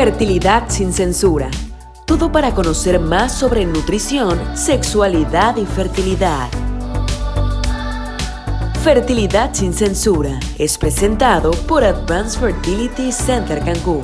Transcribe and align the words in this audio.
Fertilidad 0.00 0.68
sin 0.68 0.92
censura. 0.92 1.50
Todo 2.06 2.30
para 2.30 2.54
conocer 2.54 3.00
más 3.00 3.36
sobre 3.36 3.66
nutrición, 3.66 4.38
sexualidad 4.56 5.56
y 5.56 5.66
fertilidad. 5.66 6.48
Fertilidad 8.84 9.52
sin 9.54 9.72
censura 9.72 10.38
es 10.56 10.78
presentado 10.78 11.50
por 11.66 11.82
Advanced 11.82 12.38
Fertility 12.38 13.10
Center 13.10 13.58
Cancún. 13.58 14.02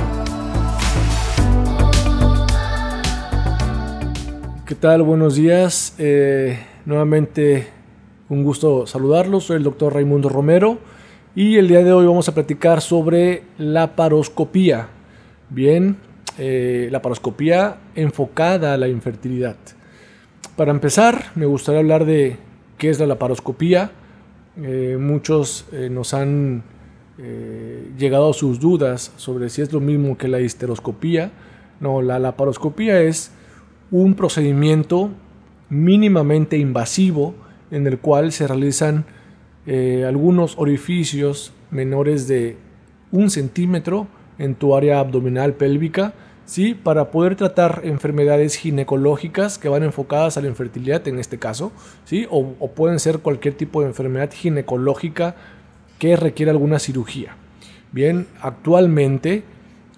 ¿Qué 4.67 4.75
tal? 4.75 5.05
Buenos 5.05 5.37
días. 5.37 5.95
Eh, 5.99 6.59
nuevamente 6.87 7.69
un 8.29 8.43
gusto 8.43 8.89
saludarlos. 8.89 9.45
Soy 9.45 9.59
el 9.59 9.63
doctor 9.63 9.95
Raimundo 9.95 10.29
Romero 10.29 10.79
y 11.37 11.55
el 11.55 11.69
día 11.69 11.85
de 11.85 11.93
hoy 11.93 12.05
vamos 12.05 12.29
a 12.29 12.35
platicar 12.35 12.81
sobre 12.81 13.45
la 13.59 13.95
paroscopía. 13.95 14.89
Bien, 15.55 15.99
eh, 16.37 16.89
la 16.91 17.01
paroscopía 17.01 17.77
enfocada 17.95 18.75
a 18.75 18.77
la 18.77 18.89
infertilidad. 18.89 19.55
Para 20.57 20.73
empezar, 20.73 21.27
me 21.37 21.47
gustaría 21.47 21.79
hablar 21.79 22.07
de 22.07 22.39
qué 22.77 22.91
es 22.91 22.99
la 22.99 23.07
laparoscopía. 23.07 23.93
Eh, 24.61 24.99
muchos 25.01 25.67
eh, 25.73 25.89
nos 25.91 26.13
han 26.13 26.65
llegado 27.97 28.31
a 28.31 28.33
sus 28.33 28.59
dudas 28.59 29.13
sobre 29.17 29.49
si 29.49 29.63
es 29.63 29.73
lo 29.73 29.79
mismo 29.79 30.19
que 30.19 30.27
la 30.27 30.41
histeroscopía. 30.41 31.31
No, 31.79 32.03
la 32.03 32.19
laparoscopía 32.19 33.01
es 33.03 33.31
un 33.93 34.15
procedimiento 34.15 35.11
mínimamente 35.69 36.59
invasivo 36.59 37.37
en 37.71 37.87
el 37.87 38.01
cual 38.01 38.33
se 38.33 38.49
realizan 38.49 39.05
algunos 40.05 40.59
orificios 40.59 41.53
menores 41.71 42.27
de 42.27 42.57
un 43.13 43.31
centímetro 43.31 44.09
en 44.39 44.55
tu 44.55 44.75
área 44.75 45.01
abdominal 45.01 45.55
pélvica, 45.55 46.15
¿sí? 46.47 46.75
para 46.75 47.11
poder 47.11 47.37
tratar 47.37 47.83
enfermedades 47.85 48.57
ginecológicas 48.57 49.59
que 49.59 49.69
van 49.69 49.83
enfocadas 49.83 50.37
a 50.37 50.41
la 50.41 50.49
infertilidad 50.49 51.07
en 51.09 51.19
este 51.19 51.39
caso, 51.39 51.73
¿sí? 52.05 52.27
o, 52.31 52.45
pueden 52.69 52.99
ser 52.99 53.21
cualquier 53.21 53.55
tipo 53.55 53.81
de 53.81 53.89
enfermedad 53.89 54.31
ginecológica 54.33 55.37
que 55.99 56.17
requiera 56.17 56.53
alguna 56.53 56.79
cirugía. 56.79 57.37
Bien, 57.93 58.27
actualmente 58.41 59.45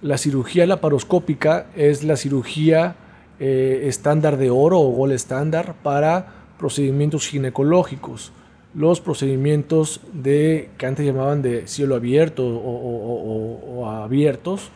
la 0.02 0.18
cirugía 0.18 0.66
laparoscópica 0.66 1.66
es 1.74 2.04
la 2.04 2.16
cirugía 2.16 2.96
eh, 3.40 3.84
estándar 3.84 4.36
de 4.36 4.50
oro 4.50 4.80
o 4.80 4.90
gol 4.90 5.12
estándar 5.12 5.74
para 5.82 6.26
procedimientos 6.58 7.26
ginecológicos 7.26 8.32
los 8.76 9.00
procedimientos 9.00 10.02
de 10.12 10.68
que 10.76 10.84
antes 10.84 11.06
llamaban 11.06 11.40
de 11.40 11.66
cielo 11.66 11.94
abierto 11.94 12.46
o, 12.46 13.75
abiertos 14.06 14.70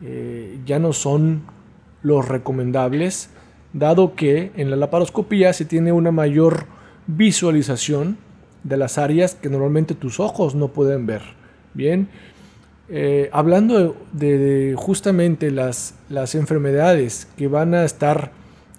eh, 0.00 0.58
ya 0.66 0.78
no 0.78 0.92
son 0.92 1.42
los 2.02 2.28
recomendables, 2.28 3.30
dado 3.72 4.14
que 4.14 4.52
en 4.56 4.70
la 4.70 4.76
laparoscopía 4.76 5.52
se 5.52 5.64
tiene 5.64 5.92
una 5.92 6.12
mayor 6.12 6.66
visualización 7.06 8.18
de 8.62 8.76
las 8.76 8.98
áreas 8.98 9.34
que 9.34 9.48
normalmente 9.48 9.94
tus 9.94 10.20
ojos 10.20 10.54
no 10.54 10.68
pueden 10.68 11.06
ver. 11.06 11.22
Bien, 11.72 12.08
eh, 12.88 13.30
hablando 13.32 13.96
de, 14.12 14.74
justamente 14.76 15.50
las, 15.50 15.94
las 16.08 16.34
enfermedades 16.34 17.26
que 17.36 17.48
van 17.48 17.74
a 17.74 17.84
estar 17.84 18.32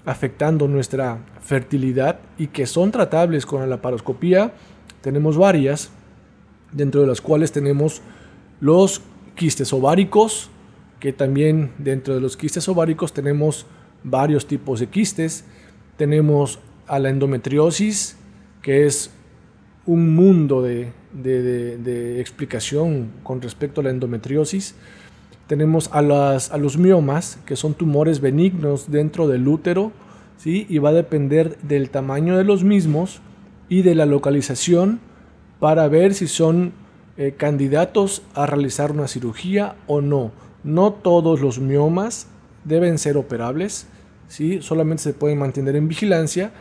afectando 0.06 0.68
nuestra 0.68 1.18
fertilidad 1.42 2.20
y 2.38 2.48
que 2.48 2.68
son 2.68 2.92
tratables 2.92 3.46
con 3.46 3.62
la 3.62 3.68
laparoscopía, 3.68 4.54
tenemos 5.02 5.38
varias, 5.38 5.90
dentro 6.72 7.02
de 7.02 7.08
las 7.08 7.22
cuales 7.22 7.52
tenemos 7.52 8.02
los 8.60 9.02
quistes 9.36 9.72
ováricos, 9.74 10.50
que 11.00 11.14
también 11.14 11.72
dentro 11.78 12.16
de 12.16 12.22
los 12.22 12.38
quistes 12.38 12.68
ováricos 12.68 13.14
tenemos 13.14 13.66
varios 14.04 14.48
tipos 14.48 14.80
de 14.80 14.88
quistes. 14.88 15.46
Tenemos 15.98 16.60
a 16.88 17.00
la 17.00 17.10
endometriosis, 17.10 18.18
que 18.62 18.86
es 18.86 19.12
un 19.86 20.16
mundo 20.16 20.62
de, 20.62 20.92
de, 21.14 22.20
explicación 22.20 23.12
con 23.24 23.42
respecto 23.42 23.82
a 23.82 23.84
la 23.84 23.90
endometriosis. 23.92 24.76
Tenemos 25.48 25.90
a, 25.94 26.02
las, 26.02 26.52
a 26.52 26.58
los 26.58 26.78
miomas, 26.78 27.40
que 27.46 27.56
son 27.56 27.76
tumores 27.76 28.20
benignos 28.20 28.90
dentro 28.90 29.28
del 29.28 29.48
útero, 29.48 29.92
¿sí? 30.38 30.66
y 30.70 30.80
va 30.80 30.90
a 30.90 30.94
depender 30.94 31.58
del 31.60 31.90
tamaño 31.92 32.38
de 32.38 32.44
los 32.44 32.64
mismos 32.64 33.22
y 33.70 33.84
de 33.84 33.96
la 33.96 34.06
localización 34.06 35.00
para 35.60 35.88
ver 35.88 36.14
si 36.14 36.28
son 36.28 36.74
eh, 37.18 37.34
candidatos 37.38 38.24
a 38.34 38.46
realizar 38.46 38.92
una 38.92 39.08
cirugía 39.08 39.76
o 39.88 40.02
no. 40.02 40.32
No 40.64 40.92
todos 40.92 41.42
los 41.42 41.60
miomas 41.60 42.28
deben 42.64 42.98
ser 42.98 43.18
operables, 43.18 43.88
¿sí? 44.28 44.62
solamente 44.62 45.04
se 45.04 45.14
pueden 45.14 45.40
mantener 45.40 45.76
en 45.76 45.88
vigilancia 45.88 46.52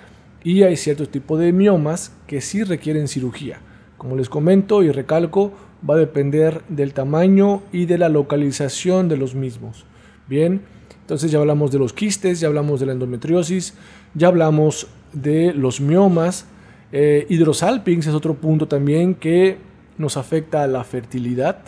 y 0.44 0.62
hay 0.62 0.76
ciertos 0.76 1.08
tipos 1.08 1.40
de 1.40 1.52
miomas 1.52 2.12
que 2.26 2.40
sí 2.40 2.62
requieren 2.62 3.08
cirugía. 3.08 3.58
Como 3.96 4.14
les 4.14 4.28
comento 4.28 4.82
y 4.82 4.92
recalco, 4.92 5.52
va 5.88 5.94
a 5.94 5.98
depender 5.98 6.62
del 6.68 6.92
tamaño 6.92 7.62
y 7.72 7.86
de 7.86 7.98
la 7.98 8.08
localización 8.08 9.08
de 9.08 9.16
los 9.16 9.34
mismos. 9.34 9.86
Bien, 10.28 10.60
entonces 11.00 11.30
ya 11.30 11.38
hablamos 11.38 11.72
de 11.72 11.78
los 11.78 11.92
quistes, 11.92 12.40
ya 12.40 12.48
hablamos 12.48 12.80
de 12.80 12.86
la 12.86 12.92
endometriosis, 12.92 13.74
ya 14.14 14.28
hablamos 14.28 14.86
de 15.12 15.52
los 15.52 15.80
miomas. 15.80 16.46
Eh, 16.92 17.26
hidrosalpinx 17.28 18.06
es 18.06 18.14
otro 18.14 18.34
punto 18.34 18.68
también 18.68 19.14
que 19.14 19.58
nos 19.98 20.16
afecta 20.16 20.62
a 20.62 20.66
la 20.66 20.84
fertilidad. 20.84 21.58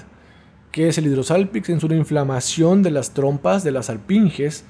que 0.72 0.88
es 0.88 0.98
el 0.98 1.06
hidrosalpinx? 1.06 1.70
Es 1.70 1.84
una 1.84 1.96
inflamación 1.96 2.82
de 2.82 2.90
las 2.90 3.14
trompas, 3.14 3.64
de 3.64 3.70
las 3.70 3.88
alpinges, 3.88 4.64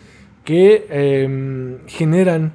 que 0.44 0.87
em, 0.89 1.78
generan 1.89 2.53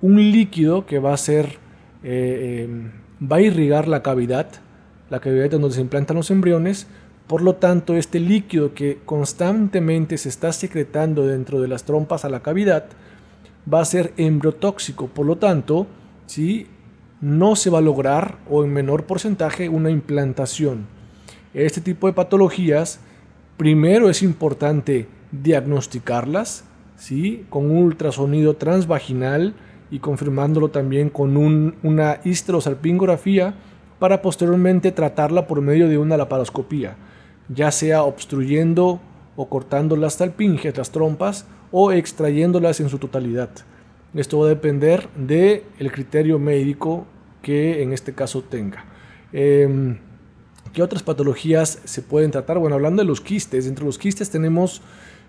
un 0.00 0.30
líquido 0.30 0.86
que 0.86 1.00
va 1.00 1.12
a 1.12 1.16
ser, 1.16 1.58
eh, 2.04 2.68
em, 2.68 2.92
va 3.20 3.38
a 3.38 3.40
irrigar 3.40 3.88
la 3.88 4.04
cavidad, 4.04 4.46
la 5.10 5.18
cavidad 5.18 5.50
donde 5.50 5.72
se 5.72 5.80
implantan 5.80 6.16
los 6.18 6.30
embriones, 6.30 6.86
por 7.28 7.42
lo 7.42 7.56
tanto, 7.56 7.94
este 7.94 8.20
líquido 8.20 8.72
que 8.72 9.00
constantemente 9.04 10.16
se 10.16 10.30
está 10.30 10.50
secretando 10.50 11.26
dentro 11.26 11.60
de 11.60 11.68
las 11.68 11.84
trompas 11.84 12.24
a 12.24 12.30
la 12.30 12.40
cavidad 12.40 12.86
va 13.70 13.82
a 13.82 13.84
ser 13.84 14.14
embriotóxico. 14.16 15.08
Por 15.08 15.26
lo 15.26 15.36
tanto, 15.36 15.86
¿sí? 16.26 16.66
No 17.20 17.56
se 17.56 17.70
va 17.70 17.78
a 17.78 17.82
lograr 17.82 18.38
o 18.48 18.64
en 18.64 18.72
menor 18.72 19.04
porcentaje 19.04 19.68
una 19.68 19.90
implantación. 19.90 20.86
Este 21.54 21.80
tipo 21.80 22.06
de 22.06 22.12
patologías, 22.12 23.00
primero 23.56 24.10
es 24.10 24.22
importante 24.22 25.08
diagnosticarlas 25.32 26.64
¿sí? 26.96 27.44
con 27.50 27.70
un 27.70 27.84
ultrasonido 27.84 28.56
transvaginal 28.56 29.54
y 29.90 29.98
confirmándolo 29.98 30.68
también 30.68 31.10
con 31.10 31.36
una 31.82 32.20
histerosalpingografía 32.24 33.54
para 33.98 34.22
posteriormente 34.22 34.92
tratarla 34.92 35.46
por 35.46 35.60
medio 35.60 35.88
de 35.88 35.98
una 35.98 36.16
laparoscopía 36.16 36.96
ya 37.48 37.72
sea 37.72 38.02
obstruyendo 38.02 39.00
o 39.36 39.48
cortando 39.48 39.96
las 39.96 40.18
talpinges, 40.18 40.76
las 40.76 40.90
trompas, 40.90 41.46
o 41.70 41.92
extrayéndolas 41.92 42.80
en 42.80 42.88
su 42.88 42.98
totalidad. 42.98 43.50
Esto 44.14 44.38
va 44.38 44.46
a 44.46 44.48
depender 44.48 45.08
del 45.16 45.62
el 45.78 45.92
criterio 45.92 46.38
médico 46.38 47.06
que 47.42 47.82
en 47.82 47.92
este 47.92 48.14
caso 48.14 48.42
tenga. 48.42 48.84
Em, 49.32 49.98
¿Qué 50.72 50.82
otras 50.82 51.02
patologías 51.02 51.80
se 51.84 52.02
pueden 52.02 52.30
tratar? 52.30 52.58
Bueno, 52.58 52.76
hablando 52.76 53.02
de 53.02 53.08
los 53.08 53.20
quistes, 53.20 53.66
entre 53.66 53.84
los 53.84 53.98
quistes 53.98 54.30
tenemos 54.30 54.82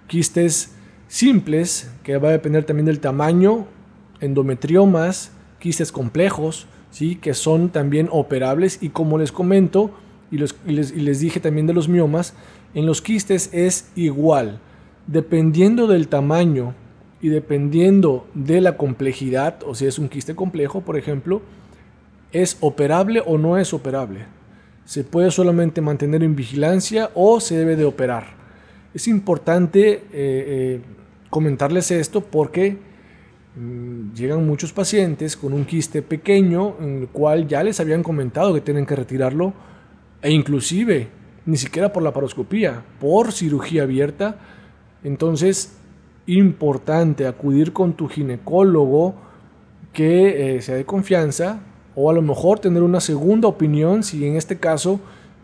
quistes 0.07 0.73
simples, 1.07 1.89
que 2.03 2.17
va 2.17 2.29
a 2.29 2.31
depender 2.31 2.65
también 2.65 2.85
del 2.85 2.99
tamaño, 2.99 3.67
endometriomas, 4.19 5.31
quistes 5.59 5.91
complejos, 5.91 6.67
¿sí? 6.91 7.15
que 7.15 7.33
son 7.33 7.69
también 7.69 8.09
operables 8.11 8.79
y 8.81 8.89
como 8.89 9.17
les 9.17 9.31
comento, 9.31 9.91
y, 10.31 10.37
les, 10.37 11.19
dije 11.19 11.39
también 11.39 11.65
de 11.67 11.73
los 11.73 11.89
miomas, 11.89 12.33
en 12.73 12.85
los 12.85 13.01
quistes 13.01 13.49
es 13.51 13.89
igual. 13.95 14.59
Dependiendo 15.07 15.87
del 15.87 16.07
tamaño 16.07 16.75
y 17.21 17.29
dependiendo 17.29 18.27
de 18.33 18.61
la 18.61 18.77
complejidad, 18.77 19.63
o 19.65 19.75
si 19.75 19.85
es 19.85 19.99
un 19.99 20.09
quiste 20.09 20.35
complejo, 20.35 20.81
por 20.81 20.97
ejemplo, 20.97 21.41
es 22.31 22.57
operable 22.61 23.21
o 23.25 23.37
no 23.37 23.57
es 23.57 23.73
operable. 23.73 24.25
Se 24.85 25.03
puede 25.03 25.31
solamente 25.31 25.81
mantener 25.81 26.23
en 26.23 26.35
vigilancia 26.35 27.11
o 27.13 27.39
se 27.39 27.57
debe 27.57 27.75
de 27.75 27.85
operar. 27.85 28.39
Es 28.93 29.07
importante 29.07 29.91
eh, 29.91 30.01
eh, 30.13 30.81
comentarles 31.29 31.91
esto 31.91 32.21
porque 32.21 32.77
mm, 33.55 34.13
llegan 34.13 34.47
muchos 34.47 34.71
pacientes 34.71 35.35
con 35.35 35.53
un 35.53 35.65
quiste 35.65 36.01
pequeño 36.01 36.75
en 36.79 37.01
el 37.01 37.07
cual 37.09 37.47
ya 37.47 37.63
les 37.63 37.79
habían 37.79 38.01
comentado 38.01 38.53
que 38.53 38.61
tienen 38.61 38.85
que 38.85 38.95
retirarlo 38.95 39.53
e 40.21 40.31
inclusive 40.31 41.07
ni 41.45 41.57
siquiera 41.57 41.91
por 41.91 42.03
la 42.03 42.13
paroscopía, 42.13 42.83
por 42.99 43.31
cirugía 43.31 43.83
abierta. 43.83 44.37
Entonces, 45.03 45.77
importante 46.27 47.27
acudir 47.27 47.73
con 47.73 47.93
tu 47.93 48.07
ginecólogo 48.07 49.15
que 49.93 50.57
eh, 50.57 50.61
sea 50.61 50.75
de 50.75 50.85
confianza 50.85 51.61
o 51.95 52.09
a 52.09 52.13
lo 52.13 52.21
mejor 52.21 52.59
tener 52.59 52.83
una 52.83 52.99
segunda 52.99 53.47
opinión 53.47 54.03
si 54.03 54.25
en 54.25 54.35
este 54.35 54.57
caso 54.57 54.99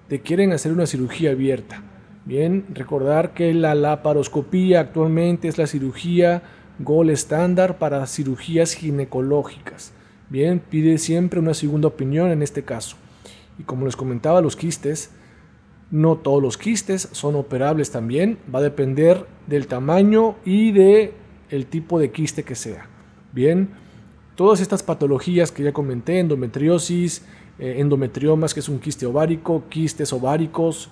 te 0.07 0.21
quieren 0.21 0.51
hacer 0.51 0.71
una 0.71 0.85
cirugía 0.85 1.31
abierta. 1.31 1.81
Bien, 2.25 2.65
recordar 2.73 3.33
que 3.33 3.53
la 3.53 3.75
laparoscopía 3.75 4.79
actualmente 4.79 5.47
es 5.47 5.57
la 5.57 5.67
cirugía 5.67 6.41
gold 6.79 7.11
estándar 7.11 7.77
para 7.77 8.05
cirugías 8.07 8.73
ginecológicas. 8.73 9.93
Bien, 10.29 10.59
pide 10.59 10.97
siempre 10.97 11.39
una 11.39 11.53
segunda 11.53 11.87
opinión 11.87 12.31
en 12.31 12.41
este 12.41 12.63
caso. 12.63 12.97
Y 13.59 13.63
como 13.63 13.85
les 13.85 13.95
comentaba, 13.95 14.41
los 14.41 14.55
quistes, 14.55 15.11
no 15.91 16.17
todos 16.17 16.41
los 16.41 16.57
quistes 16.57 17.09
son 17.11 17.35
operables 17.35 17.91
también, 17.91 18.37
va 18.53 18.59
a 18.59 18.63
depender 18.63 19.25
del 19.47 19.67
tamaño 19.67 20.35
y 20.45 20.71
de 20.71 21.13
el 21.49 21.67
tipo 21.67 21.99
de 21.99 22.11
quiste 22.11 22.43
que 22.43 22.55
sea. 22.55 22.87
Bien, 23.31 23.69
todas 24.35 24.59
estas 24.59 24.83
patologías 24.83 25.51
que 25.51 25.63
ya 25.63 25.73
comenté, 25.73 26.19
endometriosis, 26.19 27.23
eh, 27.59 27.75
endometriomas, 27.77 28.53
que 28.53 28.59
es 28.59 28.69
un 28.69 28.79
quiste 28.79 29.05
ovárico, 29.05 29.63
quistes 29.69 30.11
ováricos, 30.11 30.89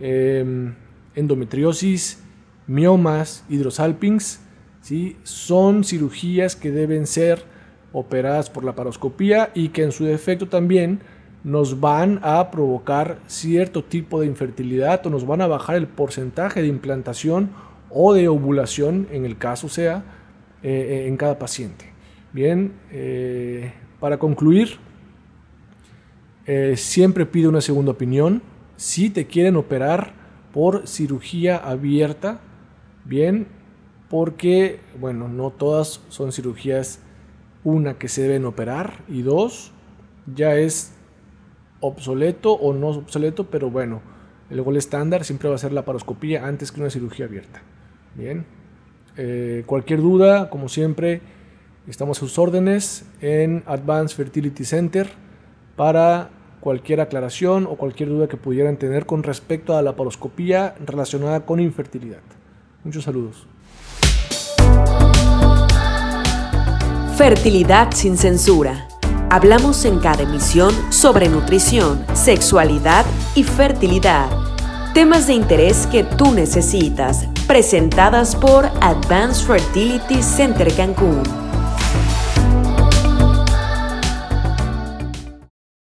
em, 0.00 0.74
endometriosis, 1.14 2.22
miomas, 2.66 3.44
hidrosalpings, 3.48 4.40
¿sí? 4.80 5.16
son 5.24 5.84
cirugías 5.84 6.56
que 6.56 6.70
deben 6.70 7.06
ser 7.06 7.44
operadas 7.92 8.50
por 8.50 8.64
la 8.64 8.74
paroscopía 8.74 9.50
y 9.54 9.70
que 9.70 9.82
en 9.82 9.92
su 9.92 10.04
defecto 10.04 10.48
también 10.48 11.00
nos 11.44 11.80
van 11.80 12.20
a 12.22 12.50
provocar 12.50 13.20
cierto 13.26 13.84
tipo 13.84 14.20
de 14.20 14.26
infertilidad 14.26 15.06
o 15.06 15.10
nos 15.10 15.26
van 15.26 15.40
a 15.40 15.46
bajar 15.46 15.76
el 15.76 15.86
porcentaje 15.86 16.62
de 16.62 16.68
implantación 16.68 17.50
o 17.90 18.14
de 18.14 18.28
ovulación, 18.28 19.06
en 19.12 19.24
el 19.24 19.38
caso 19.38 19.68
sea, 19.68 20.04
eh, 20.62 20.70
eh, 20.70 21.08
en 21.08 21.16
cada 21.16 21.38
paciente. 21.38 21.92
Bien, 22.32 22.72
eh, 22.90 23.72
para 24.00 24.18
concluir, 24.18 24.78
siempre 26.74 27.26
pido 27.26 27.50
una 27.50 27.60
segunda 27.60 27.92
opinión. 27.92 28.42
Si 28.76 29.10
te 29.10 29.26
quieren 29.26 29.56
operar 29.56 30.14
por 30.52 30.86
cirugía 30.86 31.56
abierta, 31.56 32.40
bien, 33.04 33.46
porque, 34.08 34.80
bueno, 35.00 35.28
no 35.28 35.50
todas 35.50 36.00
son 36.08 36.32
cirugías, 36.32 37.00
una 37.64 37.98
que 37.98 38.08
se 38.08 38.22
deben 38.22 38.44
operar 38.44 39.02
y 39.08 39.22
dos, 39.22 39.72
ya 40.34 40.56
es 40.56 40.95
obsoleto 41.80 42.52
o 42.52 42.72
no 42.72 42.88
obsoleto, 42.88 43.44
pero 43.44 43.70
bueno, 43.70 44.00
el 44.50 44.62
gol 44.62 44.76
estándar 44.76 45.24
siempre 45.24 45.48
va 45.48 45.56
a 45.56 45.58
ser 45.58 45.72
la 45.72 45.84
paroscopía 45.84 46.46
antes 46.46 46.72
que 46.72 46.80
una 46.80 46.90
cirugía 46.90 47.26
abierta. 47.26 47.62
Bien, 48.14 48.44
eh, 49.16 49.64
cualquier 49.66 50.00
duda, 50.00 50.50
como 50.50 50.68
siempre, 50.68 51.20
estamos 51.88 52.18
a 52.18 52.20
sus 52.20 52.38
órdenes 52.38 53.04
en 53.20 53.62
Advanced 53.66 54.16
Fertility 54.16 54.64
Center 54.64 55.08
para 55.74 56.30
cualquier 56.60 57.00
aclaración 57.00 57.66
o 57.66 57.76
cualquier 57.76 58.08
duda 58.08 58.28
que 58.28 58.36
pudieran 58.36 58.76
tener 58.76 59.06
con 59.06 59.22
respecto 59.22 59.76
a 59.76 59.82
la 59.82 59.94
paroscopía 59.94 60.74
relacionada 60.84 61.44
con 61.44 61.60
infertilidad. 61.60 62.22
Muchos 62.84 63.04
saludos. 63.04 63.46
Fertilidad 67.16 67.92
sin 67.92 68.16
censura 68.16 68.88
Hablamos 69.28 69.84
en 69.84 69.98
cada 69.98 70.22
emisión 70.22 70.72
sobre 70.92 71.28
nutrición, 71.28 72.04
sexualidad 72.14 73.04
y 73.34 73.42
fertilidad. 73.42 74.28
Temas 74.94 75.26
de 75.26 75.34
interés 75.34 75.88
que 75.88 76.04
tú 76.04 76.30
necesitas, 76.30 77.26
presentadas 77.48 78.36
por 78.36 78.66
Advanced 78.80 79.44
Fertility 79.44 80.22
Center 80.22 80.72
Cancún. 80.74 81.45